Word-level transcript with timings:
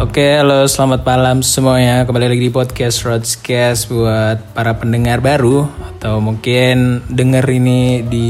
Oke, 0.00 0.32
halo 0.32 0.64
selamat 0.64 1.04
malam 1.04 1.44
semuanya. 1.44 2.08
Kembali 2.08 2.32
lagi 2.32 2.48
di 2.48 2.48
podcast 2.48 3.04
Roadscast 3.04 3.92
buat 3.92 4.56
para 4.56 4.72
pendengar 4.80 5.20
baru 5.20 5.68
atau 5.68 6.24
mungkin 6.24 7.04
denger 7.04 7.44
ini 7.52 8.00
di 8.08 8.28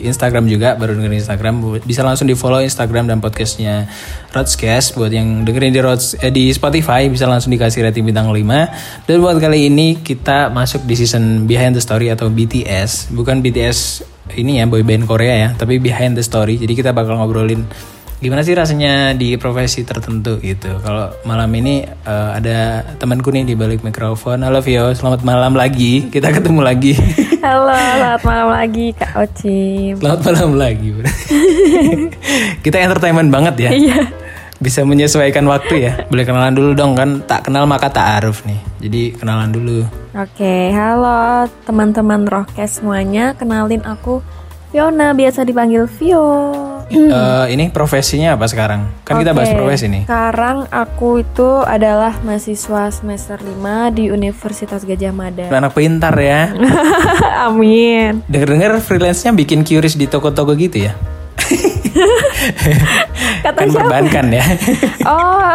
Instagram 0.00 0.48
juga, 0.48 0.80
baru 0.80 0.96
denger 0.96 1.12
Instagram 1.20 1.84
bisa 1.84 2.00
langsung 2.00 2.24
di 2.24 2.32
follow 2.32 2.64
Instagram 2.64 3.04
dan 3.04 3.20
podcastnya 3.20 3.84
Roadscast. 4.32 4.96
Buat 4.96 5.12
yang 5.12 5.44
dengerin 5.44 5.76
di 5.76 5.84
Roads, 5.84 6.16
eh, 6.24 6.32
di 6.32 6.48
Spotify 6.56 7.04
bisa 7.12 7.28
langsung 7.28 7.52
dikasih 7.52 7.84
rating 7.84 8.08
bintang 8.08 8.32
5. 8.32 8.72
Dan 9.04 9.20
buat 9.20 9.36
kali 9.36 9.68
ini 9.68 10.00
kita 10.00 10.48
masuk 10.48 10.88
di 10.88 10.96
season 10.96 11.44
Behind 11.44 11.76
the 11.76 11.84
Story 11.84 12.08
atau 12.08 12.32
BTS, 12.32 13.12
bukan 13.12 13.44
BTS 13.44 14.08
ini 14.40 14.56
ya 14.56 14.64
boyband 14.64 15.04
Korea 15.04 15.36
ya, 15.36 15.48
tapi 15.52 15.76
Behind 15.76 16.16
the 16.16 16.24
Story. 16.24 16.56
Jadi 16.56 16.72
kita 16.72 16.96
bakal 16.96 17.20
ngobrolin 17.20 17.68
gimana 18.20 18.44
sih 18.44 18.52
rasanya 18.52 19.16
di 19.16 19.40
profesi 19.40 19.80
tertentu 19.80 20.36
gitu. 20.44 20.76
Kalau 20.84 21.08
malam 21.24 21.48
ini 21.56 21.88
eh, 21.88 22.30
ada 22.36 22.84
temanku 23.00 23.32
nih 23.32 23.48
di 23.48 23.54
balik 23.56 23.80
mikrofon. 23.80 24.44
Halo 24.44 24.60
Vio, 24.60 24.92
selamat 24.92 25.24
malam 25.24 25.56
lagi. 25.56 26.04
Kita 26.12 26.28
ketemu 26.28 26.60
lagi. 26.60 26.92
Halo, 27.44 27.72
selamat 27.72 28.22
malam 28.28 28.48
lagi 28.52 28.86
Kak 28.92 29.12
Ocim. 29.16 29.96
selamat 29.96 30.20
malam 30.28 30.52
lagi. 30.60 30.88
Kita 32.64 32.76
entertainment 32.76 33.32
banget 33.32 33.54
ya. 33.56 33.70
Iya. 33.72 34.00
Bisa 34.60 34.84
menyesuaikan 34.84 35.48
waktu 35.48 35.88
ya. 35.88 35.92
Boleh 36.12 36.28
kenalan 36.28 36.52
dulu 36.52 36.76
dong 36.76 36.92
kan. 36.92 37.24
Tak 37.24 37.48
kenal 37.48 37.64
maka 37.64 37.88
tak 37.88 38.20
aruf 38.20 38.44
nih. 38.44 38.60
Jadi 38.84 39.16
kenalan 39.16 39.48
dulu. 39.48 39.88
Oke, 40.12 40.68
halo 40.76 41.48
teman-teman 41.64 42.28
Rohkes 42.28 42.84
semuanya. 42.84 43.32
Kenalin 43.32 43.80
aku 43.88 44.20
Fiona, 44.70 45.10
biasa 45.18 45.42
dipanggil 45.42 45.90
Vio. 45.98 46.26
Eh, 46.90 47.46
ini 47.54 47.70
profesinya 47.70 48.34
apa 48.34 48.50
sekarang? 48.50 48.82
Kan 49.06 49.22
kita 49.22 49.30
bahas 49.30 49.54
profesi 49.54 49.86
nih. 49.86 50.10
Sekarang 50.10 50.66
aku 50.74 51.22
itu 51.22 51.62
adalah 51.62 52.18
mahasiswa 52.26 52.90
semester 52.90 53.38
5 53.38 53.94
di 53.94 54.10
Universitas 54.10 54.82
Gajah 54.82 55.14
Mada. 55.14 55.46
Anak 55.54 55.78
pintar 55.78 56.10
ya. 56.18 56.50
Amin. 57.46 58.26
Dengar-dengar 58.26 58.82
freelance-nya 58.82 59.30
bikin 59.30 59.62
curious 59.62 59.94
di 59.94 60.10
toko-toko 60.10 60.50
gitu 60.58 60.90
ya. 60.90 60.98
Kata 63.46 63.54
kan 63.54 63.66
siapa? 63.70 63.86
perbankan 63.86 64.26
ya. 64.34 64.44
Oh. 65.06 65.54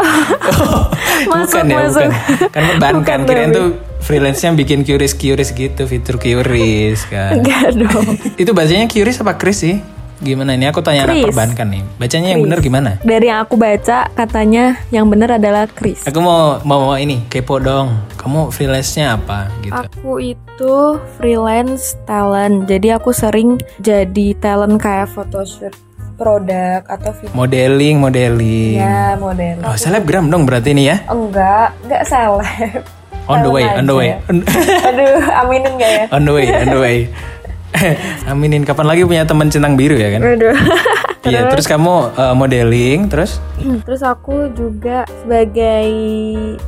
Masuk, 1.35 1.63
bukan 1.63 1.65
ya, 1.67 1.77
masuk. 1.83 1.99
bukan. 1.99 2.11
Kan 2.51 2.63
perbankan. 2.75 3.19
Bukan, 3.23 3.27
Kirain 3.27 3.49
tuh 3.51 3.67
freelance-nya 4.05 4.53
bikin 4.53 4.85
curious-curious 4.85 5.49
gitu, 5.57 5.89
fitur 5.89 6.21
curious 6.21 7.09
kan. 7.09 7.41
Enggak 7.41 7.73
dong. 7.73 8.13
Itu 8.41 8.53
bacanya 8.53 8.85
curious 8.85 9.17
apa 9.25 9.33
Chris 9.41 9.65
sih? 9.65 9.81
Gimana 10.21 10.55
ini? 10.55 10.69
Aku 10.71 10.79
tanya 10.79 11.09
anak 11.09 11.19
Chris. 11.19 11.25
perbankan 11.27 11.67
nih. 11.73 11.83
Bacanya 11.99 12.29
yang 12.31 12.39
Chris. 12.39 12.47
bener 12.47 12.59
gimana? 12.63 12.89
Dari 13.03 13.25
yang 13.27 13.39
aku 13.43 13.55
baca 13.59 14.07
katanya 14.15 14.79
yang 14.93 15.09
benar 15.11 15.41
adalah 15.41 15.67
Chris. 15.67 16.05
Aku 16.07 16.21
mau 16.23 16.61
mau 16.63 16.95
ini 16.95 17.25
kepo 17.27 17.59
dong. 17.59 17.99
Kamu 18.15 18.53
freelance-nya 18.53 19.19
apa 19.19 19.51
gitu? 19.59 19.75
Aku 19.75 20.21
itu 20.21 20.75
freelance 21.19 21.99
talent, 22.07 22.69
jadi 22.69 23.01
aku 23.01 23.11
sering 23.11 23.59
jadi 23.83 24.37
talent 24.39 24.79
kayak 24.79 25.11
photoshoot 25.11 25.75
produk 26.15 26.79
atau 26.87 27.11
video. 27.11 27.35
Modeling, 27.35 27.95
modeling. 27.99 28.79
Ya 28.79 29.19
model. 29.19 29.67
Oh, 29.67 29.75
selebgram 29.75 30.31
dong 30.31 30.47
berarti 30.47 30.71
ini 30.71 30.87
ya. 30.87 31.03
Enggak, 31.11 31.75
enggak 31.83 32.03
seleb. 32.07 32.83
On 33.25 33.41
the 33.41 33.49
way, 33.49 33.65
on 33.65 33.83
the 33.83 33.93
way. 33.93 34.09
Aja. 34.13 34.37
Aduh, 34.85 35.17
aminin 35.41 35.73
gak 35.75 35.91
ya? 35.91 36.03
On 36.11 36.21
the 36.21 36.31
way, 36.31 36.45
on 36.45 36.67
the 36.67 36.79
way. 36.79 36.97
Aminin 38.31 38.63
kapan 38.63 38.87
lagi 38.87 39.03
punya 39.03 39.27
teman 39.27 39.51
centang 39.51 39.75
biru 39.75 39.95
ya 39.95 40.15
kan? 40.15 40.21
Aduh. 40.23 40.55
Iya, 41.25 41.49
terus 41.49 41.65
kamu 41.65 42.13
uh, 42.13 42.31
modeling, 42.31 43.09
terus 43.09 43.41
Terus 43.57 43.99
aku 43.99 44.53
juga 44.53 45.09
sebagai 45.17 45.89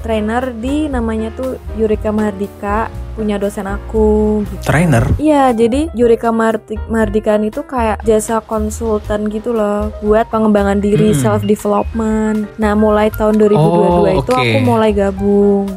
trainer 0.02 0.50
di 0.52 0.90
namanya 0.90 1.30
tuh 1.32 1.62
Yurika 1.76 2.10
Mardika, 2.10 2.90
punya 3.14 3.38
dosen 3.38 3.66
aku 3.66 4.42
gitu. 4.44 4.66
trainer. 4.66 5.06
Iya, 5.16 5.54
jadi 5.54 5.94
Yurika 5.94 6.30
Mardi- 6.30 6.82
Mardikan 6.88 7.46
itu 7.46 7.62
kayak 7.62 8.02
jasa 8.02 8.42
konsultan 8.42 9.30
gitu 9.30 9.54
loh 9.54 9.94
buat 10.02 10.26
pengembangan 10.28 10.82
diri, 10.82 11.14
Hmm. 11.14 11.22
self 11.22 11.42
development. 11.44 12.50
Nah, 12.58 12.74
mulai 12.74 13.08
tahun 13.10 13.38
2022 13.38 13.54
Oh, 13.56 14.10
itu 14.12 14.26
oke. 14.28 14.42
aku 14.42 14.58
mulai 14.60 14.90
gabung. 14.92 15.70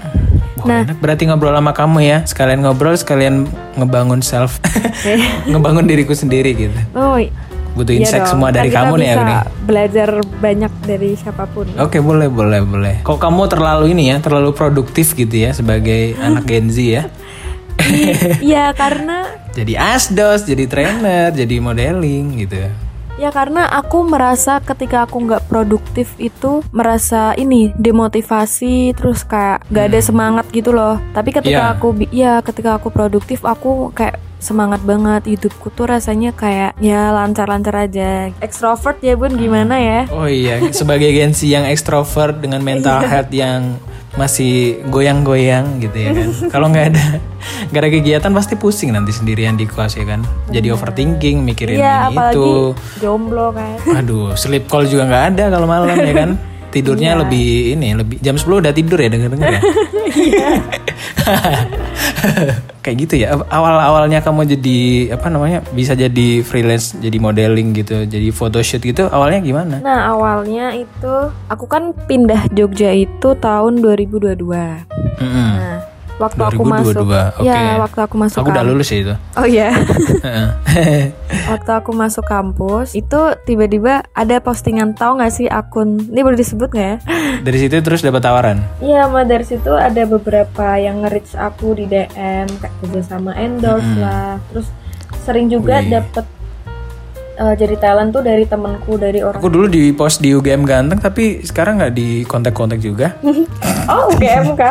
Wah, 0.61 0.69
Nah. 0.69 0.81
enak 0.85 0.99
berarti 0.99 1.25
ngobrol 1.25 1.53
sama 1.53 1.73
kamu 1.73 1.99
ya. 2.01 2.19
Sekalian 2.23 2.61
ngobrol, 2.61 2.95
sekalian 2.95 3.49
ngebangun 3.75 4.21
self, 4.21 4.61
ngebangun 5.51 5.85
diriku 5.85 6.13
sendiri 6.13 6.53
gitu. 6.55 6.79
Oh, 6.93 7.17
Butuh 7.71 7.95
iya 7.95 8.03
insight 8.03 8.27
dong. 8.27 8.35
semua 8.35 8.51
dari 8.51 8.67
kamu 8.67 8.99
nih 8.99 9.07
ya 9.07 9.15
ini. 9.17 9.37
belajar 9.63 10.09
banyak 10.43 10.73
dari 10.83 11.15
siapa 11.15 11.47
pun. 11.47 11.71
Oke, 11.79 12.03
boleh, 12.03 12.27
boleh, 12.27 12.61
boleh. 12.61 12.95
Kok 13.01 13.17
kamu 13.17 13.47
terlalu 13.47 13.95
ini 13.95 14.11
ya, 14.11 14.19
terlalu 14.19 14.51
produktif 14.51 15.15
gitu 15.15 15.31
ya 15.31 15.55
sebagai 15.55 16.13
anak 16.27 16.45
Gen 16.45 16.67
Z 16.67 16.77
ya. 16.83 17.03
Iya, 18.41 18.75
karena 18.75 19.39
Jadi 19.51 19.75
asdos, 19.75 20.47
jadi 20.47 20.67
trainer, 20.67 21.31
jadi 21.31 21.59
modeling 21.59 22.39
gitu. 22.39 22.71
Ya 23.21 23.29
karena 23.29 23.69
aku 23.69 24.09
merasa 24.09 24.65
ketika 24.65 25.05
aku 25.05 25.21
nggak 25.21 25.45
produktif 25.45 26.17
itu 26.17 26.65
merasa 26.73 27.37
ini 27.37 27.69
demotivasi 27.77 28.97
terus 28.97 29.29
kayak 29.29 29.61
nggak 29.69 29.87
ada 29.93 30.01
semangat 30.01 30.47
gitu 30.49 30.73
loh. 30.73 30.97
Tapi 31.13 31.37
ketika 31.37 31.69
Iya. 31.69 31.75
aku 31.77 31.89
ya 32.09 32.41
ketika 32.41 32.81
aku 32.81 32.89
produktif 32.89 33.45
aku 33.45 33.93
kayak 33.93 34.17
semangat 34.41 34.81
banget 34.89 35.37
hidupku 35.37 35.69
tuh 35.69 35.85
rasanya 35.85 36.33
kayak 36.33 36.73
ya 36.81 37.13
lancar-lancar 37.13 37.93
aja. 37.93 38.33
Extrovert 38.41 38.97
ya 39.05 39.13
bun 39.13 39.37
gimana 39.37 39.77
ya? 39.77 40.09
Oh 40.09 40.25
iya, 40.25 40.57
sebagai 40.73 41.13
Gen 41.13 41.37
Z 41.37 41.45
yang 41.45 41.69
ekstrovert 41.69 42.41
dengan 42.41 42.65
mental 42.65 43.05
health 43.05 43.29
yang 43.37 43.77
masih 44.13 44.83
goyang-goyang 44.87 45.79
gitu 45.79 45.95
ya 45.95 46.11
kan. 46.11 46.29
Kalau 46.55 46.67
nggak 46.69 46.85
ada 46.91 47.05
nggak 47.71 47.81
ada 47.81 47.89
kegiatan 47.91 48.31
pasti 48.31 48.55
pusing 48.55 48.91
nanti 48.91 49.11
sendirian 49.11 49.55
di 49.55 49.65
kelas 49.65 49.95
ya 49.95 50.05
kan. 50.05 50.21
Jadi 50.49 50.67
overthinking, 50.69 51.41
mikirin 51.41 51.79
Iya 51.79 52.11
ini 52.11 52.17
itu. 52.31 52.75
jomblo 52.99 53.51
kan. 53.51 53.79
Aduh, 53.97 54.35
sleep 54.35 54.67
call 54.67 54.85
juga 54.85 55.07
nggak 55.07 55.25
ada 55.31 55.45
kalau 55.49 55.65
malam 55.65 55.95
ya 55.95 56.13
kan. 56.13 56.31
Tidurnya 56.71 57.13
Iya. 57.13 57.19
lebih 57.27 57.47
ini, 57.75 57.89
lebih 57.95 58.15
jam 58.19 58.35
10 58.35 58.63
udah 58.63 58.71
tidur 58.71 58.95
ya 58.95 59.11
denger-denger 59.11 59.51
ya. 59.51 59.61
Kayak 62.85 62.97
gitu 63.07 63.15
ya. 63.21 63.37
Awal-awalnya 63.37 64.25
kamu 64.25 64.57
jadi 64.57 64.79
apa 65.13 65.27
namanya? 65.29 65.61
bisa 65.77 65.93
jadi 65.93 66.41
freelance, 66.41 66.97
jadi 66.97 67.17
modeling 67.21 67.77
gitu, 67.77 68.09
jadi 68.09 68.33
photoshoot 68.33 68.83
gitu. 68.83 69.07
Awalnya 69.09 69.41
gimana? 69.45 69.77
Nah 69.85 70.11
awalnya 70.17 70.73
itu 70.73 71.15
aku 71.51 71.67
kan 71.69 71.93
pindah 72.09 72.49
Jogja 72.57 72.95
itu 72.95 73.37
tahun 73.37 73.85
2022. 73.85 74.41
Mm-mm. 75.21 75.53
Nah 75.61 75.90
waktu 76.21 76.43
aku 76.45 76.63
masuk 76.63 77.09
2022, 77.09 77.41
oke. 77.41 77.49
ya 77.49 77.61
waktu 77.81 78.01
aku 78.05 78.15
masuk 78.21 78.39
Aku 78.39 78.49
udah 78.53 78.65
lulus 78.65 78.89
ya 78.93 78.99
itu. 79.01 79.15
oh 79.35 79.47
ya 79.49 79.69
waktu 81.51 81.71
aku 81.73 81.91
masuk 81.91 82.25
kampus 82.25 82.93
itu 82.93 83.21
tiba-tiba 83.43 84.05
ada 84.13 84.37
postingan 84.39 84.93
tahu 84.93 85.17
nggak 85.19 85.33
sih 85.33 85.49
akun 85.49 85.97
ini 85.99 86.21
boleh 86.21 86.37
disebut 86.37 86.69
nggak 86.69 86.87
ya 86.87 86.97
Dari 87.47 87.57
situ 87.57 87.73
terus 87.81 88.05
dapat 88.05 88.21
tawaran. 88.21 88.59
Iya, 88.85 89.09
sama 89.09 89.25
dari 89.25 89.47
situ 89.49 89.73
ada 89.73 90.05
beberapa 90.05 90.77
yang 90.77 91.01
nge-reach 91.01 91.33
aku 91.35 91.73
di 91.73 91.89
DM 91.89 92.45
kayak 92.61 92.75
kerja 92.85 93.01
sama 93.07 93.33
endorse 93.33 93.81
Mm-mm. 93.81 94.05
lah. 94.05 94.37
Terus 94.53 94.69
sering 95.25 95.49
juga 95.49 95.81
Wih. 95.81 95.89
dapet 95.89 96.27
eh, 97.41 97.55
jadi 97.57 97.77
talent 97.81 98.13
tuh 98.13 98.21
dari 98.21 98.45
temenku 98.45 99.01
dari 99.01 99.25
orang. 99.25 99.41
Aku 99.41 99.49
dulu 99.49 99.73
di 99.73 99.89
post 99.97 100.21
di 100.21 100.37
UGM 100.37 100.69
ganteng 100.69 101.01
tapi 101.01 101.41
sekarang 101.41 101.81
nggak 101.81 101.95
di 101.97 102.29
kontak-kontak 102.29 102.77
juga. 102.77 103.17
Oh, 103.91 104.07
UGM 104.15 104.55
kah? 104.55 104.71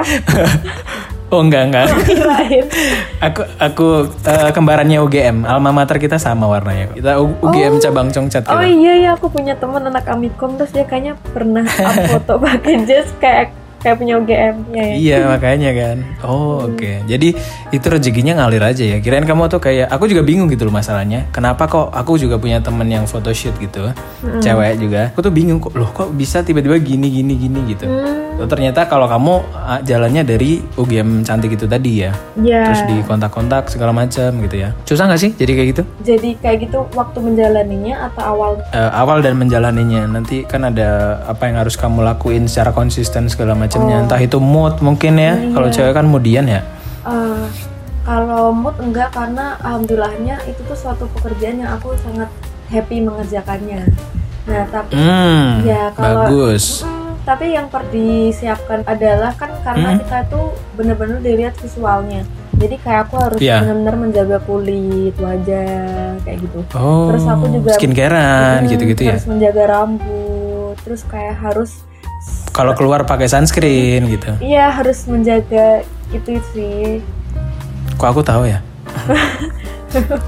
Oh 1.29 1.45
enggak 1.45 1.69
enggak. 1.69 1.85
Kirain. 2.09 2.65
aku 3.29 3.41
aku 3.61 3.87
eh, 4.25 4.49
kembarannya 4.49 4.97
UGM. 4.97 5.45
Alma 5.45 5.69
mater 5.69 6.01
kita 6.01 6.17
sama 6.17 6.49
warnanya. 6.49 6.89
Kita 6.89 7.21
U- 7.21 7.37
UGM 7.45 7.77
cabang 7.77 8.09
Congcat 8.09 8.49
Oh 8.49 8.65
iya 8.65 8.93
ya 8.97 9.09
aku 9.13 9.29
punya 9.29 9.53
teman 9.53 9.85
anak 9.85 10.09
Amikom 10.09 10.57
terus 10.57 10.73
dia 10.73 10.89
kayaknya 10.89 11.13
pernah 11.29 11.61
up 11.87 11.95
foto 12.17 12.41
pakai 12.41 12.81
jas 12.89 13.09
kayak 13.21 13.53
kayak 13.79 13.95
punya 13.99 14.13
UGM 14.19 14.55
ya, 14.75 14.83
ya. 14.83 14.95
Iya 14.95 15.17
makanya 15.27 15.71
kan. 15.71 15.97
Oh 16.23 16.67
oke. 16.67 17.07
Jadi 17.07 17.35
itu 17.71 17.85
rezekinya 17.87 18.43
ngalir 18.43 18.63
aja 18.63 18.83
ya. 18.83 18.97
Kirain 18.99 19.23
kamu 19.23 19.47
tuh 19.47 19.63
kayak 19.63 19.87
aku 19.89 20.11
juga 20.11 20.21
bingung 20.23 20.51
gitu 20.51 20.67
loh 20.67 20.75
masalahnya. 20.75 21.27
Kenapa 21.31 21.65
kok 21.65 21.91
aku 21.91 22.19
juga 22.19 22.35
punya 22.35 22.59
temen 22.59 22.87
yang 22.87 23.07
photoshoot 23.07 23.55
gitu, 23.57 23.91
cewek 24.43 24.79
juga. 24.79 25.01
Aku 25.15 25.23
tuh 25.23 25.33
bingung 25.33 25.63
kok 25.63 25.73
loh 25.75 25.89
kok 25.89 26.11
bisa 26.11 26.43
tiba-tiba 26.43 26.77
gini 26.79 27.07
gini 27.09 27.33
gini 27.35 27.59
gitu. 27.71 27.87
Hmm, 27.87 28.29
Oh, 28.39 28.47
ternyata 28.47 28.87
kalau 28.87 29.03
kamu 29.03 29.43
ah, 29.51 29.83
jalannya 29.83 30.23
dari 30.23 30.63
UGM 30.79 31.27
cantik 31.27 31.59
itu 31.59 31.67
tadi 31.67 32.07
ya. 32.07 32.15
ya. 32.39 32.71
Terus 32.71 32.87
di 32.87 32.95
kontak-kontak 33.03 33.67
segala 33.67 33.91
macam 33.91 34.31
gitu 34.47 34.63
ya. 34.63 34.71
Susah 34.87 35.11
nggak 35.11 35.19
sih 35.19 35.31
jadi 35.35 35.51
kayak 35.59 35.67
gitu? 35.75 35.83
Jadi 36.07 36.29
kayak 36.39 36.57
gitu 36.63 36.87
waktu 36.95 37.19
menjalaninya 37.19 38.07
atau 38.07 38.23
awal 38.23 38.51
Eh, 38.71 38.91
awal 38.95 39.19
dan 39.19 39.35
menjalaninya 39.35 40.07
nanti 40.07 40.47
kan 40.47 40.63
ada 40.63 41.19
apa 41.27 41.51
yang 41.51 41.59
harus 41.59 41.75
kamu 41.75 41.99
lakuin 41.99 42.47
secara 42.47 42.71
konsisten 42.71 43.27
segala 43.27 43.59
macamnya. 43.69 43.95
Entah 44.01 44.17
itu 44.19 44.37
mood 44.37 44.81
mungkin 44.81 45.13
ya. 45.15 45.37
Kalau 45.53 45.67
cewek 45.69 45.93
kan 45.93 46.05
moodian 46.05 46.49
ya. 46.49 46.61
Eh, 47.05 47.45
kalau 48.01 48.49
mood 48.49 48.73
enggak 48.79 49.13
karena 49.13 49.61
alhamdulillahnya 49.61 50.41
itu 50.43 50.57
tuh 50.65 50.73
suatu 50.73 51.05
pekerjaan 51.13 51.61
yang 51.61 51.71
aku 51.71 51.93
sangat 52.01 52.33
happy 52.67 52.97
mengerjakannya. 52.99 53.85
Nah 54.43 54.65
tapi 54.67 54.97
Hmm, 54.97 55.61
Ya, 55.61 55.93
kalau- 55.93 56.25
bagus. 56.25 56.81
Mm, 56.81 57.21
tapi 57.21 57.53
yang 57.53 57.69
perlu 57.69 57.85
disiapkan 57.91 58.81
adalah 58.83 59.29
kan 59.31 59.53
karena 59.61 59.93
Hmm. 59.93 59.99
kita 59.99 60.17
itu 60.25 60.41
bener-bener 60.73 61.17
dilihat 61.19 61.53
visualnya. 61.55 62.25
Jadi 62.59 62.75
kayak 62.75 63.07
aku 63.07 63.15
harus 63.15 63.39
Iya. 63.39 63.61
benar-benar 63.63 63.95
menjaga 63.95 64.37
kulit, 64.43 65.13
wajah 65.15 65.69
kayak 66.19 66.37
gitu. 66.41 66.59
Oh, 66.73 67.07
Terus 67.07 67.23
aku 67.23 67.45
juga 67.47 67.71
skincarean 67.71 68.59
Mm, 68.59 68.69
gitu-gitu 68.69 69.01
ya. 69.05 69.15
Terus 69.15 69.27
menjaga 69.29 69.63
rambut, 69.69 70.75
terus 70.81 71.01
kayak 71.05 71.37
harus 71.39 71.85
Kalau 72.59 72.73
keluar 72.75 73.01
pakai 73.03 73.25
sunscreen 73.25 74.03
gitu. 74.09 74.29
iya 74.43 74.67
harus 74.69 75.07
menjaga 75.07 75.81
itu 76.11 76.37
sih. 76.51 76.99
Kok 77.95 78.07
aku 78.09 78.21
tahu 78.21 78.43
ya? 78.45 78.59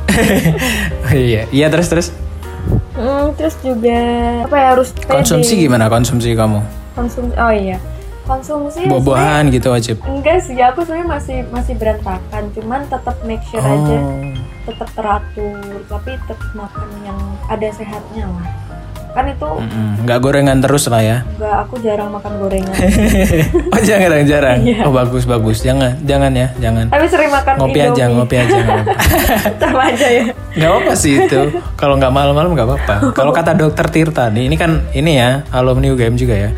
iya, 1.12 1.44
iya 1.50 1.66
terus 1.68 1.88
terus. 1.88 2.07
Mm, 2.94 3.33
terus 3.36 3.56
juga 3.60 4.00
apa 4.45 4.56
ya 4.56 4.66
harus 4.72 4.88
pede. 4.94 5.10
Konsumsi 5.10 5.51
gimana 5.57 5.88
konsumsi 5.88 6.31
kamu? 6.31 6.60
Konsumsi 6.94 7.33
oh 7.36 7.51
iya. 7.51 7.78
Konsumsi 8.22 8.86
Buah-buahan 8.86 9.50
gitu 9.50 9.68
wajib. 9.68 9.98
enggak 10.06 10.39
sih 10.39 10.56
aku 10.56 10.86
sebenarnya 10.86 11.07
masih 11.10 11.38
masih 11.50 11.74
berantakan 11.75 12.44
cuman 12.54 12.86
tetap 12.88 13.18
make 13.25 13.42
sure 13.44 13.60
aja 13.60 13.98
Oh. 13.98 14.24
tetap 14.63 14.88
teratur 14.94 15.57
tapi 15.89 16.12
tetap 16.22 16.39
makan 16.54 16.88
yang 17.01 17.18
ada 17.50 17.68
sehatnya 17.74 18.30
lah 18.30 18.45
kan 19.12 19.28
itu 19.28 19.44
Mm-mm, 19.44 20.08
nggak 20.08 20.18
gorengan 20.19 20.58
terus 20.60 20.88
lah 20.88 21.04
ya. 21.04 21.18
enggak 21.36 21.56
aku 21.68 21.75
jarang 21.84 22.10
makan 22.10 22.31
gorengan 22.40 22.72
oh 23.75 23.81
jarang 23.84 24.24
jarang. 24.24 24.60
Iya. 24.63 24.88
Oh 24.88 24.94
bagus 24.96 25.28
bagus. 25.28 25.60
Jangan 25.62 26.00
jangan 26.04 26.31
ya 26.31 26.48
jangan. 26.58 26.88
tapi 26.88 27.06
sering 27.12 27.28
makan 27.28 27.54
Ngopi 27.60 27.80
aja 27.81 28.04
ngopi 28.08 28.36
aja. 28.40 28.60
nggak 28.63 29.60
sama 29.62 29.81
aja 29.92 30.08
ya 30.08 30.25
Nggak 30.51 30.71
apa 30.83 30.94
sih 31.00 31.13
itu. 31.25 31.39
Kalau 31.81 31.95
nggak 31.95 32.12
malam-malam 32.12 32.51
nggak 32.53 32.68
apa-apa. 32.68 32.95
Kalau 33.15 33.31
kata 33.31 33.56
dokter 33.56 33.88
Tirta 33.88 34.27
nih, 34.27 34.51
ini 34.51 34.56
kan 34.59 34.83
ini 34.92 35.18
ya 35.18 35.48
alumni 35.51 35.92
UGM 35.92 36.15
juga 36.19 36.36
ya. 36.36 36.50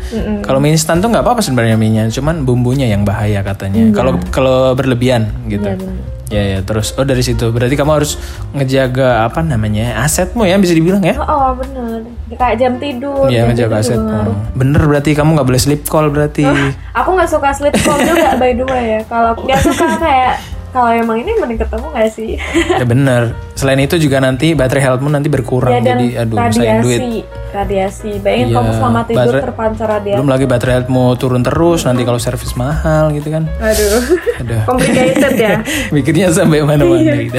Kalau 0.42 0.58
mie 0.58 0.74
instan 0.74 0.98
tuh 0.98 1.10
nggak 1.10 1.22
apa-apa 1.22 1.40
sebenarnya 1.40 1.78
mie 1.78 2.10
cuman 2.10 2.42
bumbunya 2.42 2.90
yang 2.90 3.06
bahaya 3.06 3.40
katanya. 3.46 3.90
Kalau 3.94 4.18
kalau 4.34 4.74
berlebihan 4.74 5.30
gitu. 5.46 5.66
Iya. 5.68 6.12
Ya 6.32 6.42
ya 6.56 6.58
terus 6.64 6.96
oh 6.96 7.04
dari 7.04 7.20
situ 7.20 7.52
berarti 7.52 7.76
kamu 7.76 8.00
harus 8.00 8.16
ngejaga 8.56 9.28
apa 9.28 9.44
namanya 9.44 10.02
asetmu 10.08 10.48
ya 10.48 10.56
bisa 10.56 10.72
dibilang 10.72 11.04
ya. 11.04 11.20
oh, 11.20 11.28
oh 11.28 11.50
bener 11.52 12.00
kayak 12.32 12.56
jam 12.56 12.80
tidur 12.80 13.28
Iya 13.28 13.44
ngejaga 13.52 13.84
tidur 13.84 13.92
asetmu. 13.92 14.32
Bener 14.56 14.82
berarti 14.88 15.12
kamu 15.12 15.36
nggak 15.36 15.48
boleh 15.52 15.60
sleep 15.60 15.84
call 15.84 16.08
berarti. 16.08 16.48
aku 16.96 17.08
nggak 17.12 17.28
suka 17.28 17.52
sleep 17.52 17.76
call 17.84 18.00
juga 18.00 18.40
by 18.40 18.56
the 18.56 18.64
way 18.66 18.84
ya 18.98 19.00
kalau 19.04 19.36
nggak 19.36 19.60
suka 19.62 19.86
kayak 20.00 20.40
kalau 20.74 20.90
emang 20.90 21.16
ini 21.16 21.30
mending 21.32 21.54
ketemu 21.56 21.86
nggak 21.86 22.10
sih 22.10 22.34
ya 22.34 22.82
bener. 22.84 23.22
Selain 23.54 23.78
itu 23.78 23.94
juga 23.96 24.18
nanti 24.18 24.52
baterai 24.52 24.82
healthmu 24.84 25.06
nanti 25.06 25.28
berkurang 25.28 25.70
ya 25.70 25.78
dan 25.78 25.96
jadi 25.96 26.06
aduh 26.20 26.36
sayang 26.50 26.82
duit. 26.82 26.98
radiasi 26.98 27.22
radiasi 27.48 28.10
bayangin 28.18 28.46
Iya, 28.48 28.56
kamu 28.56 28.70
selama 28.74 29.00
tidur 29.04 29.18
baterai- 29.22 29.44
terpancar 29.44 29.86
radiasi 29.88 30.16
Belum 30.18 30.28
lagi 30.28 30.44
baterai 30.44 30.72
healthmu 30.74 31.04
turun 31.14 31.40
terus 31.40 31.80
nanti 31.84 32.02
kalau 32.02 32.18
servis 32.18 32.52
mahal 32.54 33.08
gitu 33.10 33.30
kan. 33.30 33.46
aduh 33.56 34.02
Aduh. 34.36 34.60
complicated 34.66 35.32
ya 35.36 35.62
Mikirnya 35.94 36.28
sampai 36.28 36.60
mana-mana 36.60 36.98
gitu. 37.22 37.38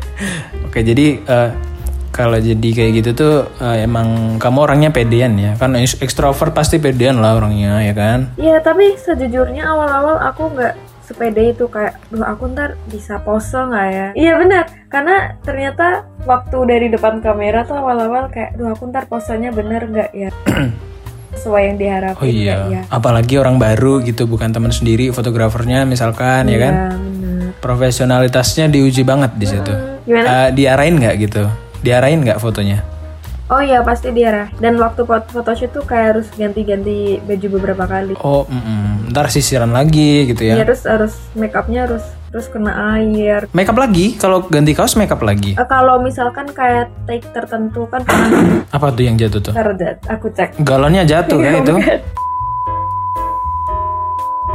Oke, 0.64 0.80
jadi 0.80 1.06
eh, 1.18 1.50
kalau 2.10 2.36
jadi 2.36 2.68
kayak 2.70 2.92
gitu 2.96 3.10
tuh 3.12 3.34
eh, 3.58 3.82
emang 3.82 4.06
kamu 4.36 4.58
orangnya 4.60 4.90
pedean 4.90 5.34
ya. 5.34 5.54
Kan 5.56 5.74
ekstrovert 5.74 6.52
pasti 6.52 6.78
pedean 6.78 7.18
lah 7.18 7.34
orangnya 7.34 7.82
ya 7.82 7.90
kan. 7.92 8.30
Iya 8.36 8.58
tapi 8.60 8.94
sejujurnya 8.94 9.64
awal-awal 9.64 10.14
aku 10.20 10.46
nggak 10.48 10.74
sepede 11.10 11.50
itu 11.50 11.66
kayak, 11.66 11.98
duh 12.14 12.22
aku 12.22 12.46
ntar 12.54 12.78
bisa 12.86 13.18
pose 13.18 13.58
nggak 13.58 13.88
ya? 13.90 14.08
Iya 14.14 14.32
benar, 14.38 14.64
karena 14.86 15.34
ternyata 15.42 16.06
waktu 16.22 16.56
dari 16.70 16.86
depan 16.86 17.18
kamera 17.18 17.66
tuh 17.66 17.74
awal-awal 17.74 18.30
kayak, 18.30 18.54
duh 18.54 18.70
aku 18.70 18.86
ntar 18.94 19.10
posenya 19.10 19.50
bener 19.50 19.90
nggak 19.90 20.10
ya? 20.14 20.30
Sesuai 21.34 21.62
yang 21.74 21.76
diharapin 21.78 22.22
Oh 22.22 22.26
iya. 22.26 22.56
ya? 22.70 22.82
Apalagi 22.86 23.38
orang 23.38 23.58
baru 23.58 24.02
gitu 24.02 24.26
bukan 24.26 24.50
teman 24.50 24.70
sendiri 24.70 25.10
fotografernya 25.10 25.82
misalkan 25.82 26.46
ya 26.46 26.58
kan. 26.58 26.74
Iya 26.74 26.88
bener. 26.94 27.50
Profesionalitasnya 27.62 28.66
diuji 28.66 29.02
banget 29.02 29.34
di 29.38 29.46
situ. 29.46 29.72
Gimana? 30.06 30.26
Eh, 30.26 30.48
diarahin 30.54 30.98
nggak 30.98 31.14
gitu? 31.22 31.42
Diarahin 31.86 32.26
nggak 32.26 32.38
fotonya? 32.42 32.82
Oh 33.50 33.58
iya 33.58 33.82
pasti 33.82 34.08
diarah. 34.10 34.46
Dan 34.56 34.78
waktu 34.78 35.02
foto 35.02 35.26
photoshoot 35.28 35.70
tuh 35.70 35.82
kayak 35.82 36.06
harus 36.14 36.26
ganti-ganti 36.32 37.18
baju 37.18 37.46
beberapa 37.52 37.84
kali. 37.84 38.14
Oh, 38.16 38.46
mm-mm. 38.46 39.10
ntar 39.10 39.26
sisiran 39.26 39.70
lagi 39.70 40.30
gitu 40.30 40.46
Iya 40.46 40.54
ya. 40.54 40.64
terus 40.64 40.86
harus 40.86 41.14
make 41.34 41.52
upnya 41.52 41.84
harus 41.84 42.00
terus 42.30 42.46
kena 42.46 42.70
air. 42.94 43.50
Makeup 43.50 43.74
lagi, 43.74 44.14
kalau 44.14 44.46
ganti 44.46 44.70
kaos 44.70 44.94
makeup 44.94 45.18
lagi. 45.20 45.58
Eh, 45.58 45.66
kalau 45.66 45.98
misalkan 45.98 46.46
kayak 46.46 46.94
take 47.04 47.26
tertentu 47.28 47.90
kan 47.90 48.06
pernah 48.06 48.62
Apa 48.76 48.94
tuh 48.94 49.02
yang 49.02 49.18
jatuh 49.18 49.42
tuh? 49.42 49.50
terjat, 49.50 49.98
aku 50.06 50.30
cek. 50.30 50.62
Galonnya 50.62 51.02
jatuh 51.02 51.36
kan 51.36 51.52
itu? 51.60 51.74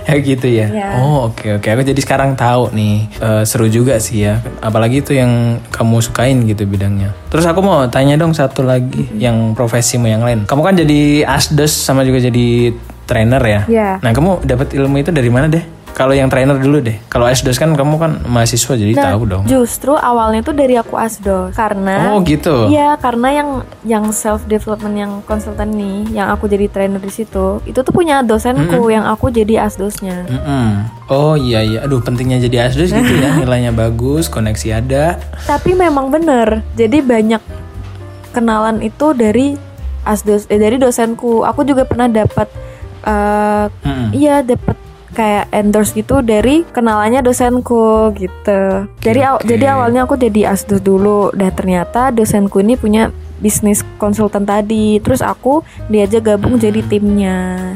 Ya 0.10 0.16
gitu 0.22 0.46
ya. 0.46 0.69
Iya. 0.69 0.90
Oh 1.02 1.34
oke 1.34 1.58
oke. 1.58 1.65
Aku 1.65 1.82
jadi 1.82 1.98
sekarang 1.98 2.38
tahu 2.38 2.70
nih. 2.77 3.10
Eh, 3.18 3.44
seru 3.44 3.65
juga 3.65 3.98
sih 3.98 4.22
ya. 4.30 4.38
Apalagi 4.62 5.01
itu 5.01 5.18
yang 5.18 5.58
kamu 5.74 5.98
sukain 5.98 6.46
gitu 6.46 6.70
bidangnya. 6.70 7.10
Terus 7.34 7.50
aku 7.50 7.65
mau 7.65 7.82
tanya 7.89 8.13
dong 8.13 8.38
satu 8.38 8.62
lagi 8.62 9.10
yang 9.18 9.58
profesimu 9.58 10.06
yang 10.06 10.22
lain. 10.22 10.46
Kamu 10.46 10.62
kan 10.62 10.77
jadi 10.77 11.25
asdos 11.25 11.74
sama 11.74 12.06
juga 12.06 12.22
jadi 12.22 12.70
trainer 13.10 13.41
ya. 13.41 13.62
Iya. 13.65 13.89
Nah 14.01 14.12
kamu 14.13 14.46
dapat 14.46 14.77
ilmu 14.77 15.01
itu 15.01 15.10
dari 15.10 15.30
mana 15.34 15.50
deh? 15.50 15.75
Kalau 15.96 16.12
yang 16.12 16.28
trainer 16.28 16.60
dulu 16.60 16.84
deh. 16.84 17.00
Kalau 17.08 17.24
asdos 17.24 17.56
kan 17.56 17.72
kamu 17.72 17.96
kan 17.96 18.12
mahasiswa 18.28 18.75
jadi 18.75 18.94
Nah, 19.00 19.16
tahu 19.16 19.22
dong. 19.32 19.44
Justru 19.48 19.96
awalnya 19.96 20.44
tuh 20.44 20.52
dari 20.52 20.75
aku 20.75 21.00
asdos 21.00 21.56
karena 21.56 22.12
Oh 22.12 22.20
gitu. 22.20 22.68
Iya, 22.68 23.00
karena 23.00 23.32
yang 23.32 23.50
yang 23.88 24.06
self 24.12 24.44
development 24.44 24.92
yang 25.00 25.12
konsultan 25.24 25.72
nih, 25.72 26.20
yang 26.20 26.28
aku 26.36 26.52
jadi 26.52 26.68
trainer 26.68 27.00
di 27.00 27.08
situ, 27.08 27.64
itu 27.64 27.80
tuh 27.80 27.94
punya 27.96 28.20
dosenku 28.20 28.92
yang 28.92 29.08
aku 29.08 29.32
jadi 29.32 29.64
asdosnya. 29.72 30.28
Mm-mm. 30.28 30.68
Oh 31.08 31.40
iya 31.40 31.64
iya. 31.64 31.88
Aduh 31.88 32.04
pentingnya 32.04 32.44
jadi 32.44 32.68
asdos 32.68 32.92
gitu 32.92 33.14
ya. 33.16 33.32
Nilainya 33.48 33.72
bagus, 33.72 34.28
koneksi 34.28 34.84
ada. 34.84 35.16
Tapi 35.48 35.80
memang 35.80 36.12
bener, 36.12 36.60
jadi 36.75 37.00
banyak 37.00 37.40
kenalan 38.36 38.84
itu 38.84 39.16
dari 39.16 39.56
asdos, 40.04 40.44
eh, 40.52 40.60
dari 40.60 40.75
dosenku. 40.75 41.48
Aku 41.48 41.64
juga 41.64 41.88
pernah 41.88 42.12
dapat, 42.12 42.52
eh, 43.08 43.66
Mm-mm. 43.72 44.12
iya 44.12 44.44
dapat 44.44 44.75
kayak 45.15 45.48
endorse 45.55 45.95
gitu 45.95 46.19
dari 46.19 46.67
kenalannya 46.67 47.24
dosenku 47.24 48.12
gitu. 48.19 48.91
Jadi 49.00 49.19
aw- 49.24 49.39
oke. 49.39 49.48
jadi 49.48 49.65
awalnya 49.79 50.03
aku 50.03 50.19
jadi 50.19 50.51
asdos 50.51 50.84
dulu, 50.84 51.31
dan 51.31 51.55
ternyata 51.55 52.12
dosenku 52.12 52.60
ini 52.60 52.75
punya 52.75 53.15
bisnis 53.39 53.81
konsultan 53.95 54.43
tadi. 54.43 55.00
Terus 55.00 55.24
aku 55.24 55.63
diajak 55.88 56.36
gabung 56.36 56.60
jadi 56.60 56.84
timnya. 56.84 57.74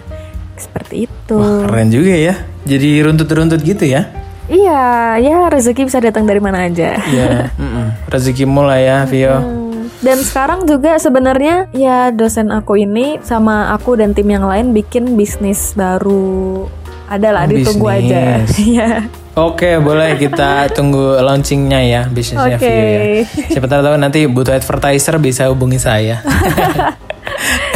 Seperti 0.59 1.07
itu. 1.07 1.39
Wah, 1.39 1.71
keren 1.71 1.87
juga 1.87 2.11
ya. 2.11 2.35
Jadi 2.67 2.99
runtut-runtut 2.99 3.63
gitu 3.63 3.87
ya. 3.87 4.11
Iya, 4.49 5.15
ya 5.21 5.37
rezeki 5.47 5.87
bisa 5.87 6.01
datang 6.01 6.25
dari 6.25 6.41
mana 6.41 6.65
aja. 6.65 6.97
Iya, 6.97 7.47
mm-mm. 7.61 8.09
rezekimu 8.09 8.65
lah 8.65 8.81
ya, 8.81 8.97
Vio. 9.05 9.37
Dan 9.99 10.17
sekarang 10.23 10.63
juga 10.63 10.95
sebenarnya 10.95 11.67
ya 11.75 12.09
dosen 12.15 12.55
aku 12.55 12.79
ini 12.79 13.19
sama 13.19 13.75
aku 13.75 13.99
dan 13.99 14.15
tim 14.15 14.31
yang 14.31 14.47
lain 14.47 14.71
bikin 14.71 15.19
bisnis 15.19 15.75
baru. 15.75 16.71
Adalah 17.09 17.43
Oh, 17.43 17.51
ditunggu 17.51 17.87
aja. 17.89 18.45
bisnis. 18.45 18.57
Iya. 18.69 18.89
Oke, 19.33 19.79
boleh 19.79 20.19
kita 20.19 20.67
tunggu 20.69 21.15
launchingnya 21.17 21.79
ya, 21.81 22.01
bisnisnya. 22.05 22.59
Vio 22.59 22.67
ya. 22.69 23.23
Siapa 23.47 23.65
tahu 23.65 23.95
nanti 23.95 24.27
butuh 24.27 24.51
advertiser 24.51 25.15
bisa 25.15 25.47
hubungi 25.47 25.79
saya. 25.79 26.19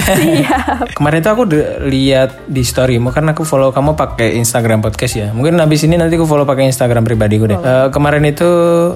Siap. 0.04 1.00
Kemarin 1.00 1.24
itu 1.24 1.30
aku 1.32 1.44
lihat 1.88 2.44
di 2.46 2.64
storymu 2.64 3.16
kan 3.16 3.24
aku 3.32 3.48
follow 3.48 3.72
kamu 3.72 3.96
pakai 3.96 4.36
Instagram 4.36 4.84
podcast 4.84 5.16
ya. 5.16 5.28
Mungkin 5.32 5.56
habis 5.60 5.84
ini 5.88 5.96
nanti 5.96 6.20
aku 6.20 6.28
follow 6.28 6.44
pakai 6.44 6.68
Instagram 6.68 7.08
pribadiku 7.08 7.48
deh. 7.48 7.56
Eh, 7.56 7.88
kemarin 7.90 8.28
itu 8.28 8.48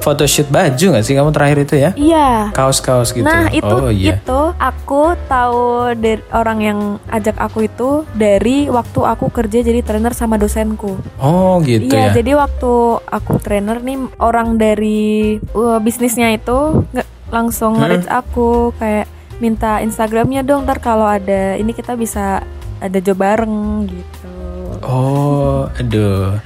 photoshoot 0.03 0.51
baju 0.51 0.86
nggak 0.97 1.05
sih 1.05 1.15
kamu 1.15 1.31
terakhir 1.31 1.57
itu 1.63 1.75
ya? 1.79 1.91
Iya. 1.95 2.29
Kaos-kaos 2.51 3.15
gitu. 3.15 3.24
Nah 3.24 3.47
itu 3.51 3.71
oh 3.71 3.88
iya. 3.88 4.19
itu 4.19 4.39
aku 4.59 5.15
tahu 5.31 5.95
dari 5.95 6.24
orang 6.36 6.59
yang 6.59 6.79
ajak 7.07 7.39
aku 7.39 7.67
itu 7.71 8.03
dari 8.12 8.67
waktu 8.67 9.00
aku 9.00 9.31
kerja 9.31 9.63
jadi 9.63 9.79
trainer 9.81 10.12
sama 10.12 10.36
dosenku. 10.36 11.00
Oh 11.24 11.63
gitu 11.63 11.88
iya, 11.88 12.12
ya. 12.12 12.19
jadi 12.19 12.36
waktu 12.36 12.71
aku 13.07 13.39
trainer 13.39 13.79
nih 13.79 13.97
orang 14.19 14.59
dari 14.59 15.39
uh, 15.55 15.79
bisnisnya 15.79 16.36
itu 16.36 16.83
nggak 16.91 17.07
langsung 17.31 17.75
Hmm. 17.77 18.03
aku 18.07 18.71
kayak 18.79 19.07
minta 19.38 19.79
Instagramnya 19.79 20.41
dong 20.41 20.65
ntar 20.65 20.77
kalau 20.77 21.06
ada 21.06 21.56
ini 21.56 21.72
kita 21.72 21.94
bisa 21.94 22.41
ada 22.77 22.98
job 22.98 23.17
bareng 23.17 23.86
gitu. 23.86 24.34
Oh, 24.82 25.65
aduh. 25.74 26.38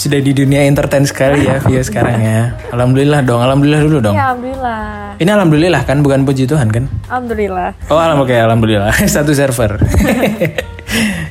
Sudah 0.00 0.16
di 0.16 0.32
dunia 0.32 0.64
entertain 0.64 1.04
sekali 1.04 1.44
ya 1.44 1.60
Vio 1.60 1.80
sekarang 1.84 2.16
ya. 2.16 2.56
Alhamdulillah 2.72 3.20
dong, 3.20 3.40
alhamdulillah 3.44 3.80
dulu 3.84 3.98
dong. 4.00 4.16
Ya 4.16 4.32
alhamdulillah. 4.32 4.84
Ini 5.20 5.28
alhamdulillah 5.28 5.82
kan, 5.84 6.00
bukan 6.00 6.24
puji 6.24 6.48
Tuhan 6.48 6.72
kan? 6.72 6.88
Alhamdulillah. 7.12 7.76
Oh, 7.92 8.00
alham- 8.00 8.24
oke, 8.24 8.32
alhamdulillah. 8.32 8.96
Satu 9.12 9.36
server. 9.36 9.76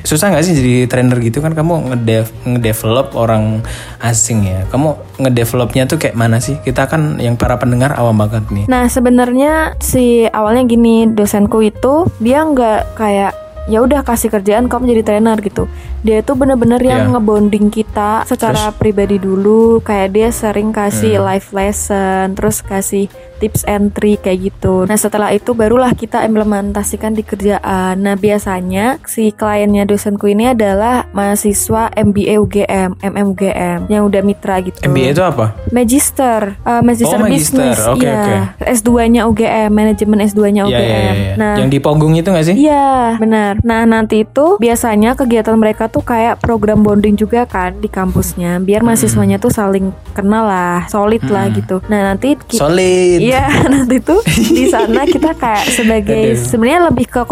Susah 0.02 0.32
nggak 0.32 0.44
sih 0.44 0.54
jadi 0.56 0.74
trainer 0.88 1.18
gitu 1.20 1.38
kan 1.38 1.52
kamu 1.52 1.92
ngedev 1.92 2.26
ngedevelop 2.44 3.12
orang 3.14 3.60
asing 4.00 4.44
ya. 4.44 4.64
Kamu 4.68 5.18
ngedevelopnya 5.20 5.84
tuh 5.84 6.00
kayak 6.00 6.16
mana 6.16 6.40
sih? 6.40 6.56
Kita 6.60 6.88
kan 6.88 7.20
yang 7.20 7.36
para 7.36 7.56
pendengar 7.56 7.92
awam 7.94 8.16
banget 8.16 8.48
nih. 8.48 8.64
Nah 8.66 8.88
sebenarnya 8.88 9.76
si 9.78 10.24
awalnya 10.26 10.64
gini 10.64 11.04
dosenku 11.06 11.60
itu 11.60 12.08
dia 12.18 12.40
nggak 12.42 12.96
kayak 12.96 13.32
ya 13.68 13.84
udah 13.84 14.02
kasih 14.02 14.32
kerjaan 14.32 14.66
kamu 14.66 14.96
jadi 14.96 15.02
trainer 15.04 15.36
gitu. 15.38 15.68
Dia 16.00 16.24
itu 16.24 16.32
bener-bener 16.32 16.80
yang 16.80 17.06
Iya. 17.06 17.12
ngebonding 17.14 17.68
kita 17.68 18.24
secara 18.24 18.72
pribadi 18.72 19.20
dulu. 19.20 19.84
Kayak 19.84 20.08
dia 20.10 20.28
sering 20.32 20.72
kasih 20.72 21.20
Hmm. 21.20 21.28
live 21.28 21.48
lesson, 21.52 22.34
terus 22.34 22.64
kasih 22.64 23.06
tips 23.40 23.64
and 23.64 23.90
trick 23.90 24.20
kayak 24.20 24.52
gitu. 24.52 24.84
Nah 24.84 24.94
setelah 24.94 25.32
itu 25.32 25.50
barulah 25.50 25.90
kita 25.92 26.22
implementasikan 26.22 27.12
di 27.12 27.22
kerjaan. 27.22 27.96
Nah 27.98 28.14
biasanya 28.14 29.00
si 29.02 29.32
kliennya 29.32 29.82
dosenku 29.82 30.28
ini 30.28 30.46
adalah 30.46 31.08
mahasiswa 31.10 31.88
MBA 31.90 32.36
UGM, 32.38 33.00
MMUGM 33.00 33.88
yang 33.88 34.04
udah 34.04 34.20
mitra 34.20 34.60
gitu. 34.60 34.76
MBA 34.82 35.12
itu 35.12 35.22
apa? 35.22 35.56
Magister, 35.70 36.60
uh, 36.60 36.80
Magister 36.80 37.08
Oh, 37.10 37.18
magister. 37.18 37.56
Business, 37.56 37.78
Oke, 37.86 38.04
iya. 38.04 38.20
oke. 38.20 38.36
S2-nya 38.68 39.22
UGM, 39.24 39.70
manajemen 39.70 40.18
S2-nya 40.20 40.62
Iya, 40.62 40.68
UGM. 40.68 40.82
iya, 40.82 40.98
iya, 41.00 41.12
iya. 41.14 41.34
Nah, 41.34 41.54
Yang 41.56 41.70
di 41.70 41.78
Ponggung 41.80 42.12
itu 42.14 42.28
nggak 42.28 42.44
sih? 42.44 42.56
Iya, 42.58 42.90
benar. 43.16 43.52
Nah, 43.62 43.82
nanti 43.84 44.22
itu 44.22 44.58
biasanya 44.58 45.14
kegiatan 45.14 45.54
mereka 45.54 45.86
tuh 45.86 46.02
kayak 46.02 46.36
program 46.38 46.82
bonding 46.82 47.14
juga 47.14 47.46
kan 47.46 47.72
di 47.74 47.86
kampusnya, 47.86 48.58
biar 48.58 48.82
mahasiswanya 48.82 49.38
tuh 49.38 49.48
saling 49.48 49.88
kenal 50.12 50.44
lah, 50.44 50.84
solid 50.86 51.22
lah 51.24 51.48
gitu. 51.50 51.80
Nah, 51.86 52.04
nanti 52.04 52.34
ki- 52.36 52.58
Solid. 52.60 53.18
Iya, 53.20 53.29
nanti 53.72 53.96
tuh 54.02 54.20
di 54.26 54.66
sana 54.66 55.06
kita 55.06 55.36
kayak 55.38 55.64
sebagai 55.70 56.34
sebenarnya 56.36 56.90
lebih 56.90 57.06
ke 57.06 57.22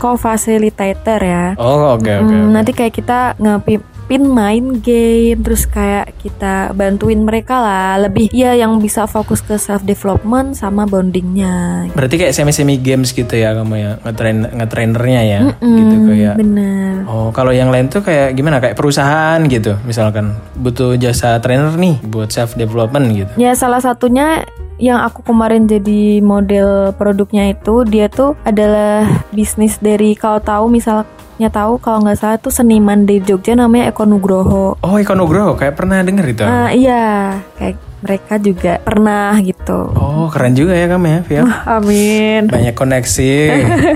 co-facilitator 0.00 1.20
ya. 1.20 1.44
Oh, 1.56 1.94
oke 1.94 2.10
oke. 2.10 2.30
Hmm, 2.30 2.50
oke. 2.50 2.52
nanti 2.54 2.72
kayak 2.74 2.94
kita 2.94 3.18
ngepimpin 3.38 4.22
main 4.26 4.64
game 4.82 5.38
terus 5.38 5.70
kayak 5.70 6.10
kita 6.18 6.74
bantuin 6.74 7.22
mereka 7.22 7.62
lah 7.62 8.08
lebih 8.10 8.26
ya 8.34 8.58
yang 8.58 8.82
bisa 8.82 9.06
fokus 9.06 9.38
ke 9.38 9.54
self 9.54 9.86
development 9.86 10.58
sama 10.58 10.82
bondingnya 10.88 11.86
Berarti 11.94 12.18
kayak 12.18 12.34
semi-semi 12.34 12.80
games 12.80 13.14
gitu 13.14 13.30
ya 13.30 13.54
kamu 13.54 13.74
ya 13.78 13.90
ngetrain 14.02 14.38
ngetrainernya 14.50 15.22
ya 15.22 15.40
gitu 15.62 15.96
kayak. 16.10 16.34
bener 16.38 16.90
Oh, 17.10 17.34
kalau 17.34 17.50
yang 17.50 17.74
lain 17.74 17.90
tuh 17.90 18.06
kayak 18.06 18.38
gimana? 18.38 18.62
Kayak 18.62 18.78
perusahaan 18.78 19.42
gitu. 19.50 19.74
Misalkan 19.82 20.38
butuh 20.54 20.94
jasa 20.94 21.42
trainer 21.42 21.74
nih 21.74 21.98
buat 22.06 22.30
self 22.30 22.54
development 22.54 23.06
gitu. 23.10 23.32
ya 23.34 23.50
salah 23.58 23.82
satunya 23.82 24.46
yang 24.80 25.04
aku 25.04 25.20
kemarin 25.20 25.68
jadi 25.68 26.24
model 26.24 26.96
produknya 26.96 27.52
itu 27.52 27.84
dia 27.84 28.08
tuh 28.08 28.32
adalah 28.48 29.04
bisnis 29.30 29.76
dari 29.76 30.16
kalau 30.16 30.40
tahu 30.40 30.72
misalnya 30.72 31.52
tahu 31.52 31.76
kalau 31.76 32.00
nggak 32.00 32.16
salah 32.16 32.40
tuh 32.40 32.48
seniman 32.48 33.04
di 33.04 33.20
Jogja 33.20 33.52
namanya 33.52 33.92
Eko 33.92 34.08
Nugroho 34.08 34.80
Oh, 34.80 34.96
Eko 34.96 35.12
Nugroho 35.12 35.52
kayak 35.52 35.76
pernah 35.76 36.00
denger 36.00 36.24
itu. 36.32 36.44
Ah, 36.48 36.72
iya 36.72 37.36
kayak 37.60 37.89
mereka 38.00 38.40
juga 38.40 38.80
pernah 38.80 39.36
gitu 39.40 39.92
Oh, 39.96 40.28
keren 40.28 40.52
juga 40.52 40.76
ya 40.76 40.86
kamu 40.88 41.06
ya, 41.06 41.18
Via. 41.24 41.42
amin 41.80 42.48
Banyak 42.48 42.74
koneksi. 42.76 43.32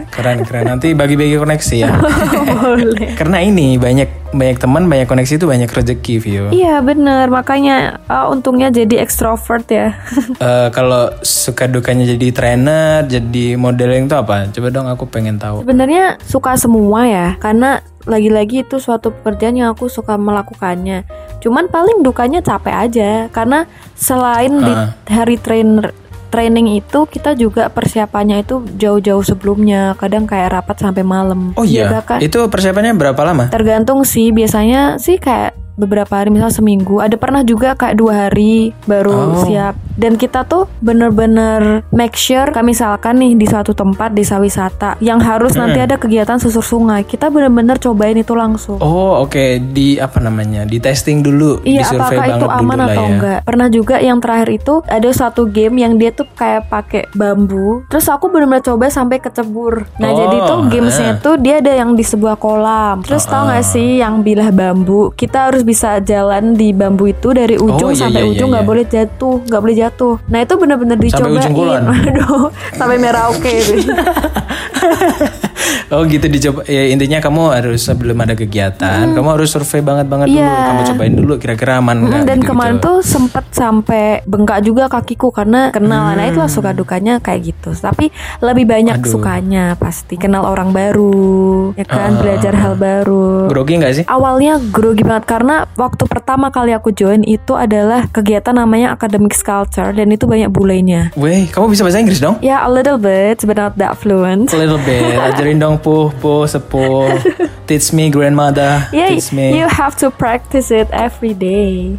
Keren 0.09 0.39
keren. 0.45 0.65
Nanti 0.73 0.97
bagi-bagi 0.97 1.37
koneksi 1.37 1.77
ya. 1.77 1.93
boleh 2.65 3.13
Karena 3.21 3.45
ini 3.45 3.77
banyak 3.77 4.33
banyak 4.35 4.59
teman, 4.59 4.91
banyak 4.91 5.07
koneksi 5.07 5.39
itu 5.39 5.47
banyak 5.47 5.71
rezeki, 5.71 6.15
Vio. 6.19 6.47
Iya 6.51 6.83
bener 6.83 7.31
makanya 7.31 8.03
ah, 8.11 8.27
untungnya 8.33 8.73
jadi 8.73 8.99
ekstrovert 9.05 9.69
ya. 9.71 9.95
Eh, 10.41 10.69
kalau 10.75 11.13
suka 11.23 11.71
dukanya 11.71 12.09
jadi 12.09 12.35
trainer, 12.35 13.07
jadi 13.07 13.55
modeling 13.55 14.11
itu 14.11 14.17
apa? 14.19 14.51
Coba 14.51 14.69
dong 14.75 14.91
aku 14.91 15.07
pengen 15.07 15.39
tahu. 15.39 15.63
Sebenarnya 15.63 16.19
suka 16.27 16.59
semua 16.59 17.07
ya 17.07 17.39
karena 17.39 17.85
lagi-lagi 18.05 18.69
itu 18.69 18.77
suatu 18.77 19.13
pekerjaan 19.13 19.57
yang 19.57 19.69
aku 19.73 19.89
suka 19.89 20.21
melakukannya. 20.21 21.09
Cuman 21.45 21.69
paling 21.69 22.01
dukanya 22.01 22.41
capek 22.41 22.73
aja 22.81 23.11
karena 23.29 23.69
selain 23.95 24.59
di 24.59 24.73
Ah. 24.73 24.97
hari 25.05 25.37
trainer 25.37 25.93
training 26.31 26.67
itu 26.75 27.07
kita 27.07 27.37
juga 27.37 27.69
persiapannya 27.69 28.43
itu 28.43 28.65
jauh-jauh 28.75 29.23
sebelumnya 29.23 29.95
kadang 29.95 30.25
kayak 30.25 30.51
rapat 30.53 30.81
sampai 30.81 31.07
malam 31.07 31.53
Oh 31.55 31.63
iya, 31.63 31.87
bahkan 31.93 32.19
itu 32.19 32.49
persiapannya 32.49 32.91
berapa 32.93 33.21
lama? 33.23 33.45
tergantung 33.49 34.03
sih 34.03 34.33
biasanya 34.33 34.99
sih 34.99 35.15
kayak 35.17 35.55
beberapa 35.75 36.13
hari 36.13 36.31
misal 36.31 36.51
seminggu 36.51 36.99
ada 36.99 37.15
pernah 37.15 37.43
juga 37.43 37.75
kayak 37.75 37.95
dua 37.95 38.13
hari 38.27 38.71
baru 38.85 39.13
Oh. 39.15 39.43
siap 39.43 39.75
dan 39.95 40.15
kita 40.15 40.43
tuh 40.43 40.67
bener-bener 40.79 41.83
make 41.91 42.15
sure 42.15 42.47
kayak 42.47 42.65
misalkan 42.65 43.15
nih 43.17 43.35
di 43.35 43.45
suatu 43.45 43.73
tempat 43.73 44.11
desa 44.11 44.39
wisata 44.39 44.99
yang 44.99 45.19
harus 45.19 45.55
nanti 45.55 45.79
ada 45.79 45.95
kegiatan 45.95 46.37
susur 46.37 46.63
sungai 46.63 47.03
kita 47.03 47.27
bener-bener 47.27 47.77
cobain 47.77 48.15
itu 48.15 48.33
langsung 48.33 48.77
Oh 48.77 49.23
oke, 49.23 49.41
di 49.71 49.97
apa 49.97 50.19
namanya? 50.19 50.63
Di 50.63 50.77
testing 50.77 51.21
dulu, 51.21 51.63
Iya, 51.63 51.83
di 51.85 51.97
apakah 51.97 52.25
itu 52.29 52.47
aman 52.47 52.77
dulu 52.77 52.85
atau 52.85 53.03
ya. 53.03 53.09
enggak? 53.09 53.39
Pernah 53.43 53.69
juga 53.69 53.97
yang 53.99 54.19
terakhir 54.19 54.49
itu 54.53 54.75
ada 54.85 55.11
satu 55.11 55.43
game 55.47 55.75
yang 55.79 55.97
dia 55.97 56.11
tuh 56.11 56.27
kayak 56.29 56.69
pakai 56.69 57.09
bambu. 57.13 57.83
Terus 57.87 58.07
aku 58.07 58.29
benar-benar 58.29 58.63
coba 58.63 58.87
sampai 58.89 59.19
kecebur. 59.19 59.89
Nah, 59.97 60.09
Oh, 60.09 60.17
jadi 60.17 60.37
tuh 60.45 60.59
gamesnya 60.69 61.11
eh. 61.11 61.19
tuh 61.19 61.35
dia 61.37 61.59
ada 61.59 61.73
yang 61.73 61.93
di 61.93 62.03
sebuah 62.03 62.37
kolam. 62.37 63.01
Terus 63.03 63.25
tau 63.25 63.47
Ah. 63.47 63.57
gak 63.57 63.67
sih 63.67 63.99
yang 63.99 64.21
bilah 64.21 64.51
bambu? 64.51 65.11
Kita 65.13 65.49
harus 65.49 65.64
bisa 65.65 65.99
jalan 66.05 66.53
di 66.55 66.71
bambu 66.71 67.09
itu 67.09 67.33
dari 67.33 67.57
ujung 67.57 67.97
iya, 67.97 68.01
sampai 68.07 68.23
iya, 68.23 68.31
ujung 68.31 68.49
iya, 68.53 68.55
nggak 68.55 68.65
iya. 68.65 68.71
boleh 68.71 68.85
jatuh, 68.85 69.37
nggak 69.49 69.61
boleh 69.65 69.77
jatuh. 69.77 70.15
Nah 70.29 70.39
itu 70.45 70.55
benar-benar 70.61 70.97
Sampai 71.01 71.09
dicobain. 71.11 71.41
ujung 71.41 71.55
kulon. 71.57 71.83
Aduh, 72.13 72.47
sampai 72.77 72.97
Merauke 73.01 73.53
itu. 73.59 73.75
Oh 75.87 76.03
gitu 76.03 76.27
dicoba. 76.27 76.65
Ya 76.65 76.89
intinya 76.89 77.19
kamu 77.19 77.43
harus 77.53 77.81
sebelum 77.83 78.17
ada 78.17 78.35
kegiatan, 78.35 79.05
kamu 79.09 79.29
harus 79.31 79.49
survei 79.49 79.81
banget 79.81 80.07
banget 80.07 80.29
dulu. 80.29 80.37
Hmm. 80.37 80.49
Iya. 80.49 80.67
Kamu 80.67 80.81
cobain 80.87 81.15
dulu 81.15 81.33
kira-kira 81.37 81.73
aman 81.77 81.97
nggak? 82.01 82.11
Mm, 82.11 82.13
dan 82.21 82.25
gitu-gitu. 82.35 82.51
kemarin 82.51 82.77
tuh 82.79 82.97
sempet 83.01 83.45
sampai 83.51 84.05
bengkak 84.25 84.61
juga 84.61 84.89
kakiku 84.89 85.29
karena 85.29 85.71
kenal 85.71 86.13
nah 86.13 86.25
itulah 86.25 86.47
suka 86.47 86.71
dukanya 86.71 87.19
kayak 87.19 87.49
gitu 87.49 87.71
tapi 87.73 88.11
lebih 88.39 88.65
banyak 88.65 88.93
Hmm. 88.95 89.03
Aduh. 89.03 89.13
sukanya 89.13 89.65
pasti 89.75 90.15
kenal 90.15 90.45
orang 90.45 90.71
baru 90.71 91.73
ya 91.73 91.85
kan 91.85 92.11
Ah. 92.11 92.19
belajar 92.19 92.53
hal 92.53 92.75
baru 92.75 93.49
grogi 93.49 93.75
nggak 93.77 93.93
sih? 93.93 94.05
awalnya 94.07 94.59
grogi 94.65 95.03
banget 95.03 95.25
karena 95.27 95.67
waktu 95.75 96.05
pertama 96.05 96.49
kali 96.49 96.71
aku 96.71 96.91
join 96.91 97.23
itu 97.23 97.53
adalah 97.53 98.07
kegiatan 98.07 98.53
namanya 98.53 98.91
academic 98.91 99.35
culture 99.35 99.91
dan 99.91 100.09
itu 100.09 100.25
banyak 100.25 100.49
bulenya 100.49 101.11
Weh, 101.15 101.47
kamu 101.47 101.69
bisa 101.69 101.83
bahasa 101.83 101.99
Inggris 101.99 102.19
dong? 102.19 102.39
ya 102.41 102.61
a 102.61 102.69
little 102.69 102.97
bit 102.97 103.43
but 103.43 103.57
not 103.57 103.75
that 103.75 103.95
fluent 103.95 104.47
A 104.47 104.57
little 104.57 104.81
bit. 104.81 105.17
Ajarin 105.17 105.54
dong 105.57 105.81
puh, 105.81 106.11
puh, 106.21 106.45
sepuh. 106.45 107.09
Teach 107.69 107.93
me 107.97 108.13
grandmother. 108.13 108.89
Yeah, 108.93 109.15
Teach 109.15 109.33
me. 109.33 109.57
you 109.57 109.67
have 109.71 109.97
to 110.05 110.13
practice 110.13 110.69
it 110.69 110.89
every 110.93 111.33
day. 111.33 111.97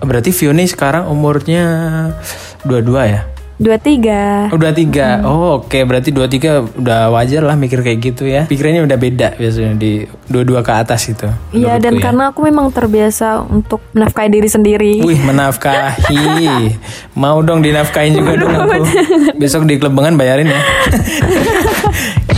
Berarti 0.00 0.30
Vio 0.32 0.54
nih 0.54 0.70
sekarang 0.70 1.10
umurnya 1.10 1.64
dua-dua 2.62 3.02
ya? 3.04 3.22
Dua 3.58 3.74
tiga. 3.74 4.46
Udah 4.54 4.70
tiga. 4.70 5.18
Oh 5.26 5.58
oke, 5.58 5.82
berarti 5.82 6.14
dua 6.14 6.30
tiga 6.30 6.62
udah 6.62 7.10
wajar 7.10 7.42
lah 7.42 7.58
mikir 7.58 7.82
kayak 7.82 7.98
gitu 7.98 8.22
ya. 8.22 8.46
Pikirannya 8.46 8.86
udah 8.86 8.94
beda 8.94 9.34
biasanya 9.34 9.74
di 9.74 10.06
dua-dua 10.30 10.62
ke 10.62 10.70
atas 10.78 11.10
itu. 11.10 11.26
Iya 11.50 11.82
dan 11.82 11.98
ya. 11.98 12.06
karena 12.06 12.30
aku 12.30 12.46
memang 12.46 12.70
terbiasa 12.70 13.42
untuk 13.50 13.82
menafkahi 13.98 14.30
diri 14.30 14.46
sendiri. 14.46 14.92
Wih 15.02 15.18
menafkahi 15.26 16.70
Mau 17.22 17.42
dong 17.42 17.58
dinafkahin 17.58 18.14
juga 18.14 18.38
dong 18.38 18.54
aku 18.54 18.86
Besok 19.42 19.66
di 19.66 19.74
klub 19.82 19.90
Bengan 19.90 20.14
bayarin 20.14 20.54
ya 20.54 20.60